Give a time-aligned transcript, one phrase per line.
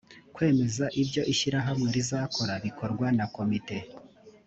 [0.35, 3.77] kwemeza ibyo ishyirahamwe rizakora bikorwa na komite